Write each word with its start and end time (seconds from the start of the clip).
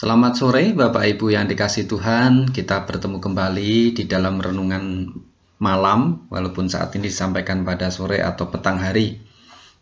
Selamat 0.00 0.32
sore 0.32 0.72
Bapak 0.72 1.04
Ibu 1.04 1.28
yang 1.28 1.44
dikasih 1.44 1.84
Tuhan. 1.84 2.56
Kita 2.56 2.88
bertemu 2.88 3.20
kembali 3.20 3.92
di 3.92 4.08
dalam 4.08 4.40
renungan 4.40 5.12
malam 5.60 6.24
Walaupun 6.32 6.72
saat 6.72 6.96
ini 6.96 7.12
disampaikan 7.12 7.68
pada 7.68 7.92
sore 7.92 8.24
atau 8.24 8.48
petang 8.48 8.80
hari. 8.80 9.20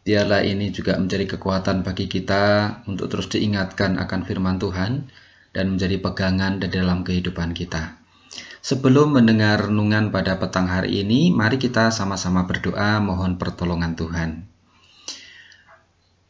Biarlah 0.03 0.43
ini 0.43 0.75
juga 0.75 0.99
menjadi 0.99 1.39
kekuatan 1.39 1.87
bagi 1.87 2.11
kita 2.11 2.43
Untuk 2.91 3.15
terus 3.15 3.31
diingatkan 3.31 3.95
akan 3.95 4.27
firman 4.27 4.59
Tuhan 4.59 5.07
Dan 5.55 5.79
menjadi 5.79 6.03
pegangan 6.03 6.59
di 6.59 6.67
dalam 6.67 7.07
kehidupan 7.07 7.55
kita. 7.55 8.03
Sebelum 8.59 9.15
mendengar 9.15 9.71
renungan 9.71 10.11
pada 10.11 10.35
petang 10.43 10.67
hari 10.67 10.99
ini 10.99 11.31
Mari 11.31 11.63
kita 11.63 11.95
sama-sama 11.95 12.43
berdoa 12.43 12.99
mohon 12.99 13.39
pertolongan 13.39 13.95
Tuhan 13.95 14.58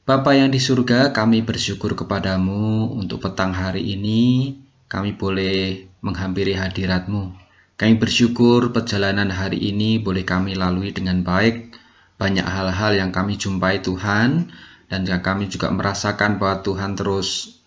Bapa 0.08 0.32
yang 0.32 0.48
di 0.48 0.56
surga, 0.56 1.12
kami 1.12 1.44
bersyukur 1.44 1.92
kepadamu 1.92 2.96
untuk 2.96 3.28
petang 3.28 3.52
hari 3.52 3.92
ini 3.92 4.56
kami 4.88 5.12
boleh 5.12 5.84
menghampiri 6.00 6.56
hadiratmu. 6.56 7.36
Kami 7.76 7.94
bersyukur 8.00 8.72
perjalanan 8.72 9.28
hari 9.28 9.60
ini 9.68 10.00
boleh 10.00 10.24
kami 10.24 10.56
lalui 10.56 10.96
dengan 10.96 11.20
baik. 11.20 11.76
Banyak 12.16 12.40
hal-hal 12.40 12.96
yang 12.96 13.12
kami 13.12 13.36
jumpai 13.36 13.84
Tuhan 13.84 14.48
dan 14.88 15.04
yang 15.04 15.20
kami 15.20 15.52
juga 15.52 15.68
merasakan 15.68 16.40
bahwa 16.40 16.64
Tuhan 16.64 16.96
terus 16.96 17.60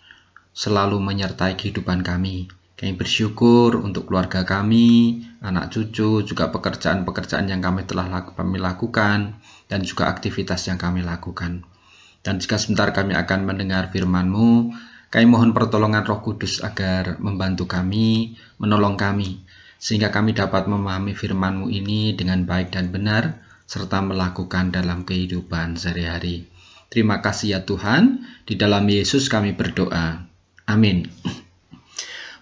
selalu 0.57 0.97
menyertai 0.97 1.53
kehidupan 1.53 2.01
kami. 2.01 2.49
Kami 2.73 2.97
bersyukur 2.97 3.77
untuk 3.77 4.09
keluarga 4.09 4.41
kami, 4.41 5.21
anak 5.45 5.69
cucu, 5.69 6.25
juga 6.25 6.49
pekerjaan-pekerjaan 6.49 7.45
yang 7.53 7.61
kami 7.61 7.85
telah 7.85 8.09
lakukan, 8.09 9.37
dan 9.69 9.79
juga 9.85 10.09
aktivitas 10.09 10.65
yang 10.65 10.81
kami 10.81 11.05
lakukan. 11.05 11.69
Dan 12.21 12.37
jika 12.37 12.61
sebentar 12.61 12.93
kami 12.93 13.17
akan 13.17 13.49
mendengar 13.49 13.89
firman-Mu, 13.89 14.73
kami 15.09 15.25
mohon 15.25 15.51
pertolongan 15.57 16.05
Roh 16.05 16.21
Kudus 16.21 16.61
agar 16.61 17.17
membantu 17.17 17.65
kami, 17.65 18.37
menolong 18.61 18.95
kami, 18.95 19.41
sehingga 19.81 20.13
kami 20.13 20.37
dapat 20.37 20.69
memahami 20.69 21.17
firman-Mu 21.17 21.67
ini 21.73 22.13
dengan 22.13 22.45
baik 22.45 22.71
dan 22.77 22.93
benar, 22.93 23.41
serta 23.65 24.05
melakukan 24.05 24.69
dalam 24.69 25.01
kehidupan 25.01 25.81
sehari-hari. 25.81 26.45
Terima 26.91 27.23
kasih 27.23 27.57
ya 27.57 27.59
Tuhan, 27.65 28.27
di 28.45 28.53
dalam 28.59 28.85
Yesus 28.85 29.25
kami 29.25 29.57
berdoa. 29.57 30.21
Amin. 30.69 31.09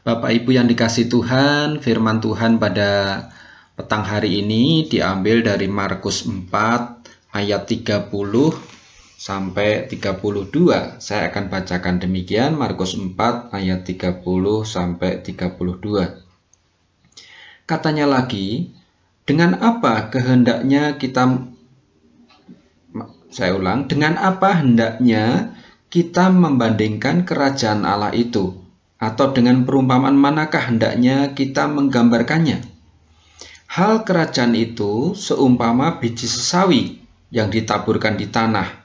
Bapak 0.03 0.33
Ibu 0.33 0.57
yang 0.57 0.67
dikasih 0.67 1.07
Tuhan, 1.07 1.79
firman 1.79 2.17
Tuhan 2.17 2.57
pada 2.57 3.23
petang 3.77 4.03
hari 4.03 4.41
ini 4.43 4.89
diambil 4.89 5.45
dari 5.45 5.69
Markus 5.71 6.25
4 6.25 6.49
ayat 7.31 7.63
30 7.69 8.78
sampai 9.19 9.91
32. 9.91 11.03
Saya 11.03 11.27
akan 11.27 11.51
bacakan 11.51 11.99
demikian 11.99 12.55
Markus 12.55 12.95
4 12.95 13.51
ayat 13.51 13.83
30 13.83 14.23
sampai 14.63 15.19
32. 15.19 16.23
Katanya 17.67 18.07
lagi, 18.07 18.71
dengan 19.27 19.59
apa 19.59 20.07
kehendaknya 20.07 20.95
kita 20.95 21.51
saya 23.29 23.53
ulang, 23.53 23.85
dengan 23.91 24.15
apa 24.17 24.63
hendaknya 24.63 25.53
kita 25.91 26.31
membandingkan 26.31 27.27
kerajaan 27.27 27.83
Allah 27.85 28.15
itu 28.15 28.57
atau 28.97 29.35
dengan 29.35 29.67
perumpamaan 29.67 30.17
manakah 30.17 30.71
hendaknya 30.71 31.35
kita 31.35 31.67
menggambarkannya? 31.69 32.65
Hal 33.69 34.01
kerajaan 34.01 34.57
itu 34.57 35.13
seumpama 35.13 36.01
biji 36.01 36.25
sesawi 36.25 36.97
yang 37.29 37.53
ditaburkan 37.53 38.17
di 38.17 38.25
tanah 38.25 38.78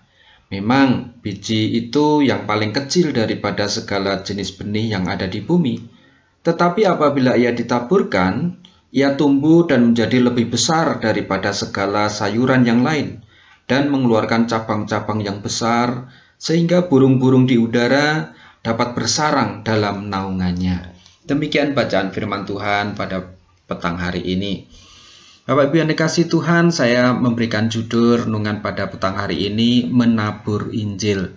Memang 0.54 1.18
biji 1.18 1.74
itu 1.74 2.22
yang 2.22 2.46
paling 2.46 2.70
kecil 2.70 3.10
daripada 3.10 3.66
segala 3.66 4.22
jenis 4.22 4.54
benih 4.54 4.94
yang 4.94 5.10
ada 5.10 5.26
di 5.26 5.42
bumi. 5.42 5.82
Tetapi 6.46 6.86
apabila 6.86 7.34
ia 7.34 7.50
ditaburkan, 7.50 8.62
ia 8.94 9.18
tumbuh 9.18 9.66
dan 9.66 9.90
menjadi 9.90 10.22
lebih 10.22 10.54
besar 10.54 11.02
daripada 11.02 11.50
segala 11.50 12.06
sayuran 12.06 12.62
yang 12.62 12.86
lain 12.86 13.26
dan 13.66 13.90
mengeluarkan 13.90 14.46
cabang-cabang 14.46 15.26
yang 15.26 15.42
besar 15.42 16.06
sehingga 16.38 16.86
burung-burung 16.86 17.50
di 17.50 17.58
udara 17.58 18.30
dapat 18.62 18.94
bersarang 18.94 19.66
dalam 19.66 20.06
naungannya. 20.06 20.94
Demikian 21.26 21.74
bacaan 21.74 22.14
firman 22.14 22.46
Tuhan 22.46 22.94
pada 22.94 23.26
petang 23.66 23.98
hari 23.98 24.22
ini. 24.22 24.70
Bapak 25.44 25.68
Ibu 25.68 25.76
yang 25.76 25.92
dikasih 25.92 26.32
Tuhan, 26.32 26.72
saya 26.72 27.12
memberikan 27.12 27.68
judul 27.68 28.24
renungan 28.24 28.64
pada 28.64 28.88
petang 28.88 29.20
hari 29.20 29.44
ini 29.44 29.84
menabur 29.92 30.72
Injil. 30.72 31.36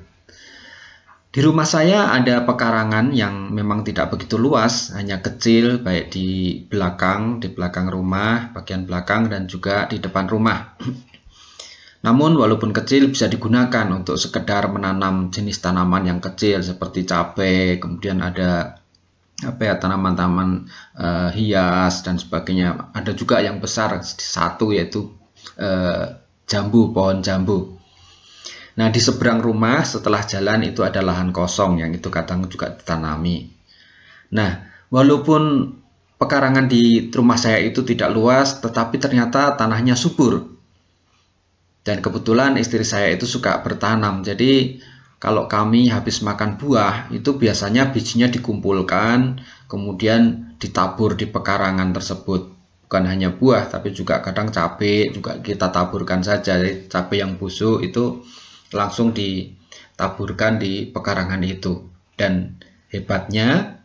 Di 1.27 1.43
rumah 1.43 1.67
saya 1.67 2.15
ada 2.15 2.47
pekarangan 2.47 3.11
yang 3.11 3.51
memang 3.51 3.83
tidak 3.83 4.15
begitu 4.15 4.39
luas, 4.39 4.95
hanya 4.95 5.19
kecil 5.19 5.83
baik 5.83 6.15
di 6.15 6.55
belakang, 6.71 7.43
di 7.43 7.51
belakang 7.51 7.91
rumah, 7.91 8.55
bagian 8.55 8.87
belakang 8.87 9.27
dan 9.27 9.51
juga 9.51 9.91
di 9.91 9.99
depan 9.99 10.31
rumah. 10.31 10.79
Namun 12.07 12.39
walaupun 12.39 12.71
kecil 12.71 13.11
bisa 13.11 13.27
digunakan 13.27 13.91
untuk 13.91 14.15
sekedar 14.15 14.71
menanam 14.71 15.35
jenis 15.35 15.59
tanaman 15.59 16.07
yang 16.07 16.23
kecil 16.23 16.63
seperti 16.63 17.03
cabai, 17.03 17.75
kemudian 17.75 18.23
ada 18.23 18.79
apa 19.45 19.61
ya 19.69 19.77
tanaman-tanaman 19.77 20.65
uh, 20.97 21.29
hias 21.29 22.01
dan 22.01 22.17
sebagainya. 22.17 22.89
Ada 22.93 23.13
juga 23.13 23.37
yang 23.37 23.61
besar 23.61 24.01
satu 24.01 24.73
yaitu 24.73 25.13
uh, 25.61 26.17
jambu, 26.49 26.89
pohon 26.89 27.21
jambu. 27.21 27.77
Nah 28.77 28.89
di 28.89 29.01
seberang 29.01 29.41
rumah 29.41 29.85
setelah 29.85 30.25
jalan 30.25 30.65
itu 30.65 30.81
ada 30.81 31.01
lahan 31.05 31.29
kosong 31.29 31.81
yang 31.81 31.93
itu 31.93 32.09
kadang 32.09 32.45
juga 32.49 32.73
ditanami. 32.73 33.49
Nah 34.33 34.65
walaupun 34.89 35.73
pekarangan 36.17 36.65
di 36.65 37.13
rumah 37.13 37.37
saya 37.37 37.61
itu 37.61 37.85
tidak 37.85 38.09
luas, 38.09 38.57
tetapi 38.57 38.97
ternyata 38.97 39.53
tanahnya 39.53 39.93
subur. 39.93 40.57
Dan 41.85 42.03
kebetulan 42.03 42.59
istri 42.59 42.83
saya 42.83 43.15
itu 43.15 43.23
suka 43.23 43.63
bertanam, 43.63 44.19
jadi 44.19 44.81
kalau 45.17 45.49
kami 45.49 45.89
habis 45.89 46.21
makan 46.21 46.61
buah 46.61 47.09
itu 47.09 47.41
biasanya 47.41 47.89
bijinya 47.89 48.29
dikumpulkan 48.29 49.41
kemudian 49.65 50.53
ditabur 50.61 51.17
di 51.17 51.25
pekarangan 51.25 51.89
tersebut. 51.89 52.53
Bukan 52.85 53.03
hanya 53.03 53.33
buah 53.33 53.67
tapi 53.67 53.91
juga 53.97 54.21
kadang 54.21 54.53
cabai 54.53 55.09
juga 55.09 55.41
kita 55.41 55.73
taburkan 55.73 56.21
saja. 56.21 56.61
Jadi, 56.61 56.85
cabai 56.85 57.25
yang 57.25 57.35
busuk 57.35 57.81
itu 57.81 58.21
langsung 58.71 59.11
ditaburkan 59.11 60.61
di 60.61 60.85
pekarangan 60.93 61.41
itu. 61.41 61.89
Dan 62.13 62.61
hebatnya 62.93 63.81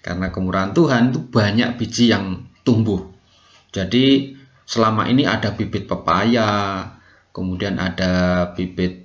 karena 0.00 0.32
kemurahan 0.32 0.72
Tuhan 0.72 1.12
itu 1.12 1.20
banyak 1.28 1.76
biji 1.76 2.08
yang 2.08 2.48
tumbuh. 2.64 3.04
Jadi 3.68 4.32
selama 4.64 5.12
ini 5.12 5.28
ada 5.28 5.52
bibit 5.52 5.84
pepaya 5.84 6.88
kemudian 7.36 7.76
ada 7.76 8.48
bibit 8.56 9.03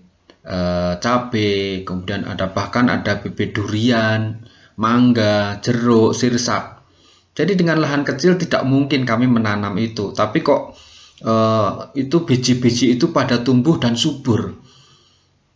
e, 0.49 0.59
cabai, 0.97 1.85
kemudian 1.85 2.25
ada 2.25 2.49
bahkan 2.49 2.89
ada 2.89 3.21
bibit 3.21 3.53
durian, 3.53 4.41
mangga, 4.81 5.61
jeruk, 5.61 6.17
sirsak. 6.17 6.81
Jadi 7.37 7.55
dengan 7.55 7.79
lahan 7.79 8.01
kecil 8.03 8.35
tidak 8.35 8.65
mungkin 8.65 9.05
kami 9.05 9.29
menanam 9.29 9.77
itu, 9.77 10.11
tapi 10.11 10.41
kok 10.41 10.73
e, 11.21 11.33
itu 12.01 12.25
biji-biji 12.25 12.97
itu 12.97 13.13
pada 13.13 13.45
tumbuh 13.45 13.77
dan 13.77 13.93
subur. 13.93 14.57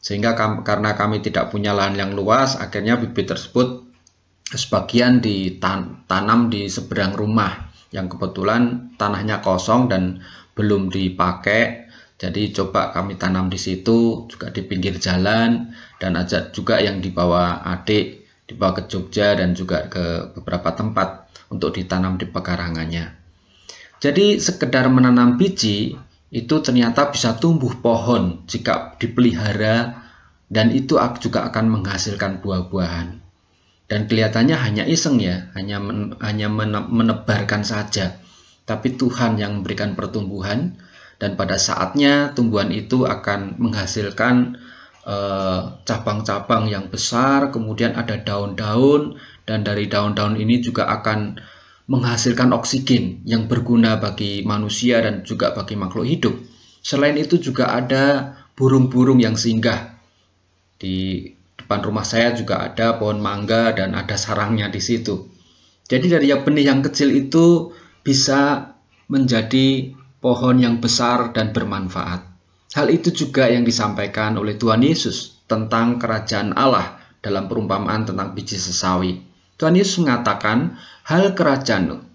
Sehingga 0.04 0.38
kami, 0.38 0.62
karena 0.62 0.94
kami 0.94 1.26
tidak 1.26 1.50
punya 1.50 1.74
lahan 1.74 1.98
yang 1.98 2.12
luas, 2.14 2.60
akhirnya 2.60 3.02
bibit 3.02 3.34
tersebut 3.34 3.88
sebagian 4.54 5.24
ditanam 5.24 6.54
di 6.54 6.70
seberang 6.70 7.18
rumah 7.18 7.74
yang 7.90 8.12
kebetulan 8.12 8.94
tanahnya 9.00 9.42
kosong 9.42 9.90
dan 9.90 10.22
belum 10.54 10.90
dipakai 10.94 11.90
jadi 12.24 12.56
coba 12.56 12.96
kami 12.96 13.20
tanam 13.20 13.52
di 13.52 13.60
situ, 13.60 14.32
juga 14.32 14.48
di 14.48 14.64
pinggir 14.64 14.96
jalan, 14.96 15.76
dan 16.00 16.16
ajak 16.16 16.56
juga 16.56 16.80
yang 16.80 17.04
dibawa 17.04 17.60
adik, 17.68 18.24
dibawa 18.48 18.80
ke 18.80 18.88
Jogja 18.88 19.36
dan 19.36 19.52
juga 19.52 19.92
ke 19.92 20.32
beberapa 20.32 20.72
tempat 20.72 21.28
untuk 21.52 21.76
ditanam 21.76 22.16
di 22.16 22.24
pekarangannya. 22.24 23.12
Jadi 24.00 24.40
sekedar 24.40 24.88
menanam 24.88 25.36
biji 25.36 26.00
itu 26.32 26.56
ternyata 26.64 27.12
bisa 27.12 27.36
tumbuh 27.36 27.76
pohon 27.84 28.48
jika 28.48 28.96
dipelihara 29.04 30.08
dan 30.48 30.72
itu 30.72 30.96
juga 31.20 31.44
akan 31.52 31.76
menghasilkan 31.76 32.40
buah-buahan. 32.40 33.20
Dan 33.92 34.08
kelihatannya 34.08 34.56
hanya 34.56 34.84
iseng 34.88 35.20
ya, 35.20 35.52
hanya 35.60 35.84
men, 35.84 36.16
hanya 36.24 36.48
menebarkan 36.88 37.68
saja. 37.68 38.16
Tapi 38.64 38.96
Tuhan 38.96 39.36
yang 39.36 39.60
memberikan 39.60 39.92
pertumbuhan 39.92 40.80
dan 41.22 41.40
pada 41.40 41.56
saatnya 41.60 42.34
tumbuhan 42.34 42.74
itu 42.74 43.06
akan 43.06 43.60
menghasilkan 43.62 44.58
eh, 45.06 45.62
cabang-cabang 45.86 46.68
uh, 46.68 46.72
yang 46.72 46.86
besar, 46.90 47.54
kemudian 47.54 47.94
ada 47.94 48.20
daun-daun 48.20 49.20
dan 49.44 49.62
dari 49.68 49.92
daun-daun 49.92 50.40
ini 50.40 50.64
juga 50.64 50.88
akan 50.90 51.40
menghasilkan 51.92 52.56
oksigen 52.56 53.22
yang 53.28 53.52
berguna 53.52 54.00
bagi 54.00 54.42
manusia 54.48 55.04
dan 55.04 55.28
juga 55.28 55.52
bagi 55.52 55.76
makhluk 55.76 56.08
hidup. 56.08 56.36
Selain 56.80 57.16
itu 57.20 57.40
juga 57.40 57.76
ada 57.76 58.36
burung-burung 58.56 59.20
yang 59.20 59.36
singgah 59.36 60.00
di 60.80 61.28
Depan 61.64 61.80
rumah 61.80 62.04
saya 62.04 62.36
juga 62.36 62.60
ada 62.60 63.00
pohon 63.00 63.24
mangga 63.24 63.72
dan 63.72 63.96
ada 63.96 64.20
sarangnya 64.20 64.68
di 64.68 64.84
situ. 64.84 65.32
Jadi 65.88 66.12
dari 66.12 66.28
yang 66.28 66.44
benih 66.44 66.68
yang 66.68 66.84
kecil 66.84 67.08
itu 67.16 67.72
bisa 68.04 68.76
menjadi 69.08 69.96
pohon 70.24 70.56
yang 70.56 70.80
besar 70.80 71.36
dan 71.36 71.52
bermanfaat. 71.52 72.24
Hal 72.80 72.88
itu 72.88 73.12
juga 73.12 73.52
yang 73.52 73.68
disampaikan 73.68 74.40
oleh 74.40 74.56
Tuhan 74.56 74.80
Yesus 74.80 75.44
tentang 75.52 76.00
kerajaan 76.00 76.56
Allah 76.56 76.96
dalam 77.20 77.52
perumpamaan 77.52 78.08
tentang 78.08 78.32
biji 78.32 78.56
sesawi. 78.56 79.20
Tuhan 79.60 79.76
Yesus 79.76 80.00
mengatakan 80.00 80.80
hal 81.04 81.36
kerajaan 81.36 82.08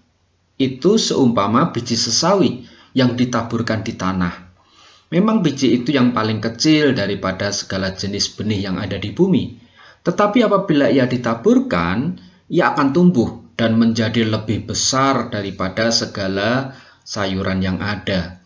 itu 0.57 0.97
seumpama 0.97 1.69
biji 1.69 1.93
sesawi 1.93 2.65
yang 2.97 3.13
ditaburkan 3.13 3.85
di 3.85 3.93
tanah. 3.93 4.49
Memang 5.13 5.45
biji 5.45 5.77
itu 5.77 5.93
yang 5.93 6.09
paling 6.09 6.41
kecil 6.41 6.97
daripada 6.97 7.53
segala 7.53 7.93
jenis 7.93 8.33
benih 8.33 8.69
yang 8.69 8.81
ada 8.81 8.97
di 8.97 9.13
bumi. 9.13 9.57
Tetapi 10.01 10.45
apabila 10.45 10.89
ia 10.89 11.05
ditaburkan, 11.05 12.17
ia 12.49 12.73
akan 12.73 12.89
tumbuh 12.89 13.53
dan 13.53 13.77
menjadi 13.77 14.25
lebih 14.25 14.69
besar 14.69 15.33
daripada 15.33 15.89
segala 15.89 16.73
sayuran 17.09 17.65
yang 17.65 17.81
ada. 17.81 18.45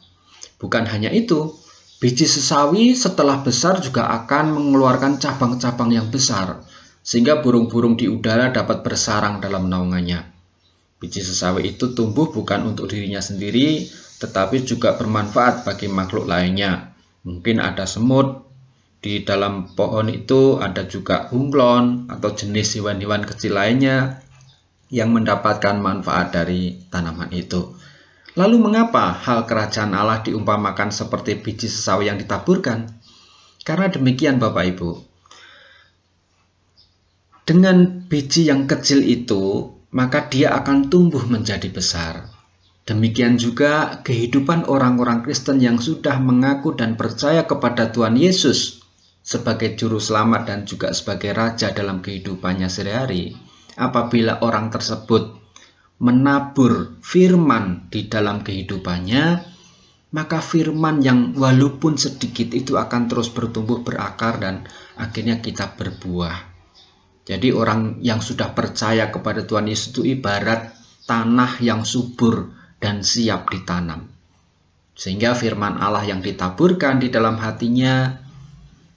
Bukan 0.55 0.87
hanya 0.87 1.11
itu, 1.11 1.51
biji 1.99 2.23
sesawi 2.23 2.95
setelah 2.95 3.43
besar 3.43 3.83
juga 3.83 4.07
akan 4.23 4.55
mengeluarkan 4.55 5.19
cabang-cabang 5.19 5.91
yang 5.91 6.07
besar, 6.07 6.63
sehingga 7.03 7.43
burung-burung 7.43 7.99
di 7.99 8.07
udara 8.07 8.55
dapat 8.55 8.79
bersarang 8.79 9.43
dalam 9.43 9.67
naungannya. 9.67 10.31
Biji 11.03 11.19
sesawi 11.19 11.75
itu 11.75 11.91
tumbuh 11.91 12.31
bukan 12.31 12.71
untuk 12.71 12.87
dirinya 12.87 13.19
sendiri, 13.19 13.83
tetapi 14.23 14.63
juga 14.63 14.95
bermanfaat 14.95 15.67
bagi 15.67 15.91
makhluk 15.91 16.23
lainnya. 16.23 16.95
Mungkin 17.27 17.59
ada 17.59 17.83
semut, 17.83 18.47
di 19.03 19.27
dalam 19.27 19.75
pohon 19.75 20.07
itu 20.07 20.63
ada 20.63 20.87
juga 20.87 21.27
bunglon 21.27 22.07
atau 22.07 22.31
jenis 22.31 22.79
hewan-hewan 22.79 23.27
kecil 23.27 23.59
lainnya 23.59 24.23
yang 24.87 25.11
mendapatkan 25.11 25.75
manfaat 25.75 26.31
dari 26.31 26.87
tanaman 26.87 27.27
itu. 27.35 27.75
Lalu 28.33 28.57
mengapa 28.57 29.13
hal 29.13 29.45
kerajaan 29.45 29.93
Allah 29.93 30.25
diumpamakan 30.25 30.89
seperti 30.89 31.37
biji 31.37 31.69
sesawi 31.69 32.09
yang 32.09 32.17
ditaburkan? 32.17 32.89
Karena 33.61 33.93
demikian 33.93 34.41
Bapak 34.41 34.65
Ibu. 34.73 34.91
Dengan 37.45 38.07
biji 38.09 38.49
yang 38.49 38.65
kecil 38.65 39.05
itu, 39.05 39.69
maka 39.93 40.25
dia 40.25 40.55
akan 40.57 40.89
tumbuh 40.89 41.21
menjadi 41.29 41.69
besar. 41.69 42.25
Demikian 42.83 43.39
juga 43.39 44.01
kehidupan 44.03 44.67
orang-orang 44.67 45.23
Kristen 45.23 45.61
yang 45.61 45.79
sudah 45.79 46.19
mengaku 46.19 46.75
dan 46.75 46.99
percaya 46.99 47.47
kepada 47.47 47.93
Tuhan 47.93 48.19
Yesus 48.19 48.83
sebagai 49.23 49.79
juru 49.79 50.03
selamat 50.03 50.41
dan 50.51 50.59
juga 50.67 50.91
sebagai 50.91 51.31
raja 51.31 51.71
dalam 51.71 52.03
kehidupannya 52.03 52.67
sehari-hari 52.67 53.39
apabila 53.79 54.43
orang 54.43 54.67
tersebut 54.67 55.42
menabur 56.03 56.99
firman 56.99 57.87
di 57.87 58.11
dalam 58.11 58.43
kehidupannya, 58.43 59.25
maka 60.11 60.43
firman 60.43 60.99
yang 60.99 61.31
walaupun 61.31 61.95
sedikit 61.95 62.51
itu 62.51 62.75
akan 62.75 63.07
terus 63.07 63.31
bertumbuh 63.31 63.81
berakar 63.87 64.43
dan 64.43 64.67
akhirnya 64.99 65.39
kita 65.39 65.79
berbuah. 65.79 66.51
Jadi 67.23 67.55
orang 67.55 68.03
yang 68.03 68.19
sudah 68.19 68.51
percaya 68.51 69.07
kepada 69.07 69.47
Tuhan 69.47 69.71
Yesus 69.71 69.95
itu 69.95 70.03
ibarat 70.03 70.75
tanah 71.07 71.63
yang 71.63 71.87
subur 71.87 72.51
dan 72.83 72.99
siap 72.99 73.47
ditanam. 73.47 74.11
Sehingga 74.93 75.33
firman 75.33 75.79
Allah 75.79 76.03
yang 76.03 76.19
ditaburkan 76.19 76.99
di 76.99 77.07
dalam 77.07 77.39
hatinya 77.39 78.22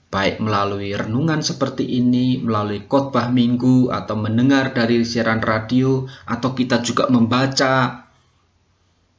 baik 0.07 0.39
melalui 0.39 0.95
renungan 0.95 1.43
seperti 1.43 1.83
ini, 1.83 2.39
melalui 2.39 2.87
khotbah 2.87 3.27
minggu, 3.27 3.91
atau 3.91 4.15
mendengar 4.15 4.71
dari 4.71 5.03
siaran 5.03 5.43
radio, 5.43 6.07
atau 6.23 6.55
kita 6.55 6.79
juga 6.79 7.11
membaca, 7.11 8.07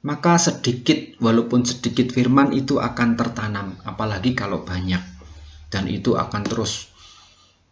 maka 0.00 0.35
sedikit, 0.40 1.20
walaupun 1.20 1.67
sedikit 1.69 2.08
firman 2.08 2.56
itu 2.56 2.81
akan 2.81 3.19
tertanam, 3.20 3.76
apalagi 3.85 4.32
kalau 4.32 4.64
banyak, 4.64 5.02
dan 5.69 5.85
itu 5.90 6.17
akan 6.17 6.43
terus 6.49 6.88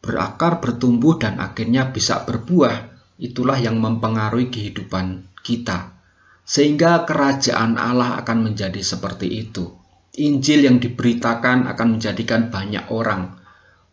berakar, 0.05 0.61
bertumbuh, 0.61 1.17
dan 1.17 1.41
akhirnya 1.41 1.89
bisa 1.89 2.23
berbuah. 2.29 2.95
Itulah 3.17 3.57
yang 3.57 3.81
mempengaruhi 3.81 4.53
kehidupan 4.53 5.25
kita, 5.41 5.97
sehingga 6.45 7.09
kerajaan 7.09 7.81
Allah 7.81 8.21
akan 8.21 8.53
menjadi 8.53 8.85
seperti 8.85 9.49
itu. 9.49 9.86
Injil 10.17 10.65
yang 10.65 10.81
diberitakan 10.81 11.69
akan 11.69 12.01
menjadikan 12.01 12.49
banyak 12.49 12.89
orang 12.89 13.37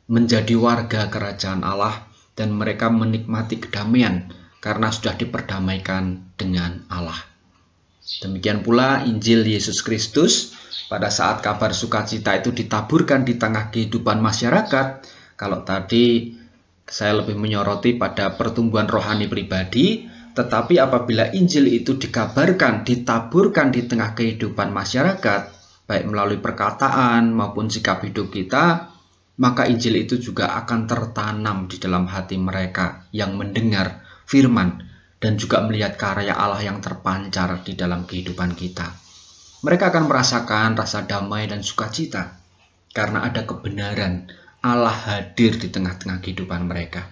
menjadi 0.07 0.55
warga 0.55 1.11
kerajaan 1.11 1.63
Allah 1.63 2.07
dan 2.35 2.55
mereka 2.55 2.87
menikmati 2.91 3.59
kedamaian 3.59 4.31
karena 4.63 4.87
sudah 4.91 5.19
diperdamaikan 5.19 6.35
dengan 6.39 6.87
Allah. 6.87 7.19
Demikian 8.23 8.63
pula 8.63 9.03
Injil 9.07 9.47
Yesus 9.47 9.79
Kristus 9.83 10.55
pada 10.91 11.07
saat 11.07 11.39
kabar 11.39 11.71
sukacita 11.71 12.35
itu 12.35 12.51
ditaburkan 12.51 13.23
di 13.23 13.39
tengah 13.39 13.71
kehidupan 13.71 14.19
masyarakat. 14.19 14.87
Kalau 15.39 15.63
tadi 15.63 16.35
saya 16.83 17.23
lebih 17.23 17.39
menyoroti 17.39 17.95
pada 17.95 18.35
pertumbuhan 18.35 18.91
rohani 18.91 19.31
pribadi, 19.31 20.03
tetapi 20.35 20.79
apabila 20.83 21.31
Injil 21.31 21.71
itu 21.71 21.95
dikabarkan, 21.95 22.83
ditaburkan 22.83 23.71
di 23.71 23.87
tengah 23.87 24.11
kehidupan 24.15 24.75
masyarakat, 24.75 25.62
baik 25.93 26.09
melalui 26.09 26.41
perkataan 26.41 27.29
maupun 27.29 27.69
sikap 27.69 28.01
hidup 28.01 28.33
kita, 28.33 28.89
maka 29.37 29.69
Injil 29.69 30.01
itu 30.01 30.17
juga 30.17 30.57
akan 30.57 30.89
tertanam 30.89 31.69
di 31.69 31.77
dalam 31.77 32.09
hati 32.09 32.33
mereka 32.41 33.05
yang 33.13 33.37
mendengar 33.37 34.01
firman 34.25 34.81
dan 35.21 35.37
juga 35.37 35.61
melihat 35.61 35.93
karya 35.93 36.33
Allah 36.33 36.65
yang 36.65 36.81
terpancar 36.81 37.61
di 37.61 37.77
dalam 37.77 38.09
kehidupan 38.09 38.57
kita. 38.57 38.89
Mereka 39.61 39.93
akan 39.93 40.09
merasakan 40.09 40.73
rasa 40.73 41.05
damai 41.05 41.45
dan 41.45 41.61
sukacita 41.61 42.41
karena 42.89 43.29
ada 43.29 43.45
kebenaran 43.45 44.33
Allah 44.65 44.97
hadir 44.97 45.61
di 45.61 45.69
tengah-tengah 45.69 46.25
kehidupan 46.25 46.65
mereka. 46.65 47.05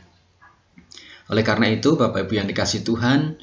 Oleh 1.29 1.45
karena 1.45 1.69
itu, 1.69 1.93
Bapak 1.93 2.25
Ibu 2.25 2.33
yang 2.33 2.49
dikasih 2.49 2.81
Tuhan, 2.81 3.37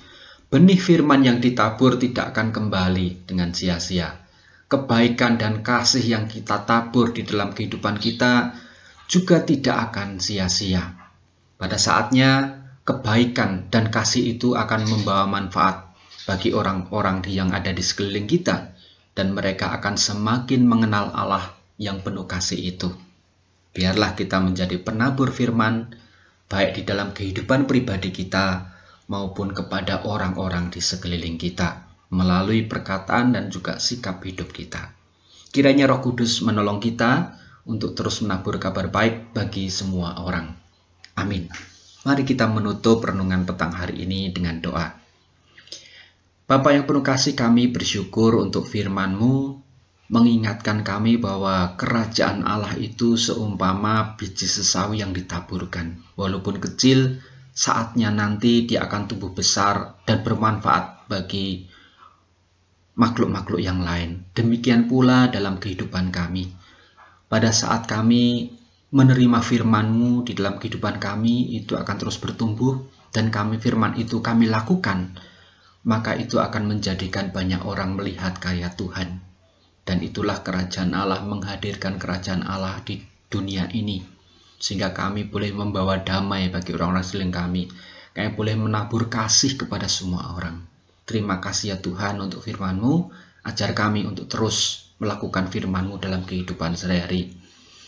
benih 0.51 0.83
firman 0.83 1.23
yang 1.23 1.39
ditabur 1.39 1.95
tidak 1.95 2.35
akan 2.35 2.51
kembali 2.51 3.23
dengan 3.23 3.55
sia-sia 3.55 4.28
kebaikan 4.69 5.41
dan 5.41 5.65
kasih 5.65 6.05
yang 6.05 6.25
kita 6.29 6.69
tabur 6.69 7.17
di 7.17 7.25
dalam 7.25 7.57
kehidupan 7.57 7.97
kita 7.97 8.53
juga 9.09 9.41
tidak 9.41 9.91
akan 9.91 10.21
sia-sia. 10.21 10.93
Pada 11.57 11.81
saatnya, 11.81 12.61
kebaikan 12.85 13.73
dan 13.73 13.89
kasih 13.89 14.37
itu 14.37 14.53
akan 14.53 14.85
membawa 14.85 15.25
manfaat 15.25 15.89
bagi 16.29 16.53
orang-orang 16.53 17.25
yang 17.33 17.57
ada 17.57 17.73
di 17.73 17.81
sekeliling 17.81 18.29
kita, 18.29 18.77
dan 19.17 19.33
mereka 19.33 19.73
akan 19.81 19.97
semakin 19.97 20.69
mengenal 20.69 21.17
Allah 21.17 21.57
yang 21.81 22.05
penuh 22.05 22.29
kasih 22.29 22.77
itu. 22.77 22.93
Biarlah 23.73 24.13
kita 24.13 24.37
menjadi 24.37 24.77
penabur 24.85 25.33
firman, 25.33 25.97
baik 26.53 26.77
di 26.77 26.83
dalam 26.85 27.17
kehidupan 27.17 27.65
pribadi 27.65 28.13
kita 28.13 28.77
maupun 29.09 29.57
kepada 29.57 30.05
orang-orang 30.05 30.69
di 30.69 30.85
sekeliling 30.85 31.41
kita 31.41 31.88
melalui 32.09 32.65
perkataan 32.65 33.37
dan 33.37 33.53
juga 33.53 33.77
sikap 33.77 34.25
hidup 34.25 34.53
kita. 34.53 34.93
Kiranya 35.49 35.89
Roh 35.89 36.01
Kudus 36.05 36.45
menolong 36.45 36.81
kita 36.81 37.37
untuk 37.69 37.93
terus 37.93 38.25
menabur 38.25 38.57
kabar 38.57 38.89
baik 38.89 39.37
bagi 39.37 39.69
semua 39.69 40.25
orang. 40.25 40.57
Amin. 41.17 41.49
Mari 42.09 42.25
kita 42.25 42.49
menutup 42.49 43.05
renungan 43.05 43.45
petang 43.45 43.77
hari 43.77 44.09
ini 44.09 44.33
dengan 44.33 44.61
doa. 44.65 44.97
Bapa 46.49 46.73
yang 46.73 46.89
penuh 46.89 47.05
kasih 47.05 47.37
kami 47.37 47.69
bersyukur 47.69 48.41
untuk 48.41 48.65
firman-Mu 48.65 49.61
mengingatkan 50.09 50.81
kami 50.81 51.21
bahwa 51.21 51.77
kerajaan 51.77 52.41
Allah 52.49 52.73
itu 52.81 53.21
seumpama 53.21 54.17
biji 54.17 54.49
sesawi 54.49 55.05
yang 55.05 55.13
ditaburkan. 55.13 56.01
Walaupun 56.17 56.57
kecil, 56.57 57.21
saatnya 57.53 58.09
nanti 58.09 58.65
dia 58.65 58.89
akan 58.89 59.13
tumbuh 59.13 59.37
besar 59.37 60.01
dan 60.09 60.25
bermanfaat 60.25 61.05
bagi 61.13 61.68
makhluk-makhluk 62.99 63.63
yang 63.63 63.81
lain. 63.81 64.27
Demikian 64.35 64.91
pula 64.91 65.31
dalam 65.31 65.63
kehidupan 65.63 66.11
kami. 66.11 66.51
Pada 67.31 67.55
saat 67.55 67.87
kami 67.87 68.51
menerima 68.91 69.39
firman-Mu 69.39 70.27
di 70.27 70.35
dalam 70.35 70.59
kehidupan 70.59 70.99
kami, 70.99 71.55
itu 71.55 71.79
akan 71.79 71.97
terus 71.97 72.19
bertumbuh, 72.19 72.83
dan 73.15 73.31
kami 73.31 73.63
firman 73.63 73.95
itu 73.97 74.19
kami 74.19 74.51
lakukan, 74.51 75.15
maka 75.87 76.19
itu 76.19 76.43
akan 76.43 76.75
menjadikan 76.75 77.31
banyak 77.31 77.63
orang 77.63 77.95
melihat 77.95 78.35
karya 78.43 78.75
Tuhan. 78.75 79.23
Dan 79.87 80.05
itulah 80.05 80.45
kerajaan 80.45 80.93
Allah 80.93 81.25
menghadirkan 81.25 81.97
kerajaan 81.97 82.45
Allah 82.45 82.83
di 82.85 83.01
dunia 83.33 83.73
ini. 83.73 84.05
Sehingga 84.59 84.93
kami 84.93 85.31
boleh 85.31 85.55
membawa 85.55 86.03
damai 86.03 86.51
bagi 86.53 86.77
orang-orang 86.77 87.07
selain 87.07 87.33
kami. 87.33 87.73
Kami 88.13 88.35
boleh 88.37 88.59
menabur 88.59 89.09
kasih 89.09 89.57
kepada 89.57 89.89
semua 89.89 90.37
orang. 90.37 90.78
Terima 91.09 91.41
kasih 91.41 91.73
ya 91.73 91.77
Tuhan 91.81 92.21
untuk 92.21 92.45
firman-Mu. 92.45 93.09
Ajar 93.49 93.73
kami 93.73 94.05
untuk 94.05 94.29
terus 94.29 94.93
melakukan 95.01 95.49
firman-Mu 95.49 95.97
dalam 95.97 96.29
kehidupan 96.29 96.77
sehari-hari. 96.77 97.33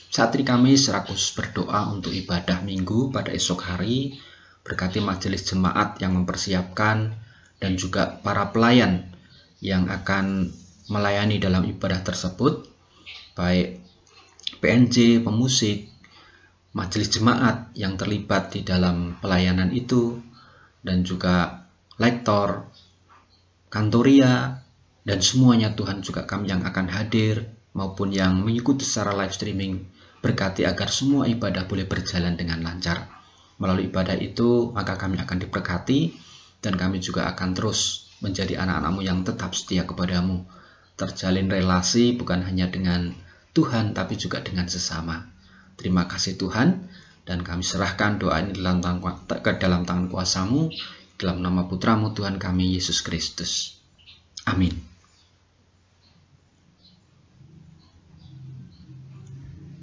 Saat 0.09 0.41
ini 0.41 0.49
kami 0.49 0.73
serakus 0.81 1.37
berdoa 1.37 1.93
untuk 1.93 2.17
ibadah 2.17 2.65
minggu 2.65 3.13
pada 3.13 3.29
esok 3.29 3.61
hari, 3.61 4.17
berkati 4.65 5.05
majelis 5.05 5.45
jemaat 5.45 6.01
yang 6.01 6.17
mempersiapkan 6.17 7.13
dan 7.61 7.73
juga 7.77 8.19
para 8.25 8.49
pelayan 8.57 9.05
yang 9.61 9.93
akan 9.93 10.49
melayani 10.89 11.37
dalam 11.37 11.69
ibadah 11.69 12.01
tersebut, 12.01 12.67
baik 13.37 13.85
PNJ, 14.65 15.21
pemusik, 15.21 15.93
majelis 16.73 17.13
jemaat 17.13 17.69
yang 17.77 18.01
terlibat 18.01 18.51
di 18.51 18.65
dalam 18.65 19.21
pelayanan 19.21 19.71
itu, 19.77 20.19
dan 20.81 21.05
juga 21.05 21.69
lektor, 22.01 22.67
kantoria, 23.71 24.67
dan 25.07 25.19
semuanya 25.25 25.73
Tuhan 25.73 26.05
juga 26.05 26.29
kami 26.29 26.53
yang 26.53 26.61
akan 26.67 26.91
hadir 26.91 27.49
maupun 27.73 28.13
yang 28.13 28.43
mengikuti 28.43 28.85
secara 28.85 29.17
live 29.17 29.33
streaming 29.33 29.87
Berkati 30.21 30.69
agar 30.69 30.93
semua 30.93 31.25
ibadah 31.25 31.65
boleh 31.65 31.89
berjalan 31.89 32.37
dengan 32.37 32.61
lancar. 32.61 33.09
Melalui 33.57 33.89
ibadah 33.89 34.13
itu, 34.21 34.69
maka 34.77 35.01
kami 35.01 35.17
akan 35.17 35.49
diberkati 35.49 36.13
dan 36.61 36.77
kami 36.77 37.01
juga 37.01 37.25
akan 37.33 37.57
terus 37.57 38.13
menjadi 38.21 38.61
anak-anakmu 38.61 39.01
yang 39.01 39.25
tetap 39.25 39.57
setia 39.57 39.89
kepadamu. 39.89 40.45
Terjalin 41.01 41.49
relasi 41.49 42.13
bukan 42.21 42.45
hanya 42.45 42.69
dengan 42.69 43.17
Tuhan, 43.57 43.97
tapi 43.97 44.21
juga 44.21 44.45
dengan 44.45 44.69
sesama. 44.69 45.25
Terima 45.81 46.05
kasih 46.05 46.37
Tuhan, 46.37 46.85
dan 47.25 47.41
kami 47.41 47.65
serahkan 47.65 48.21
doa 48.21 48.45
ini 48.45 48.53
ke 48.53 49.53
dalam 49.57 49.89
tangan 49.89 50.13
kuasamu, 50.13 50.69
dalam 51.21 51.45
nama 51.45 51.69
putramu 51.69 52.17
Tuhan 52.17 52.41
kami, 52.41 52.81
Yesus 52.81 53.05
Kristus. 53.05 53.77
Amin. 54.49 54.90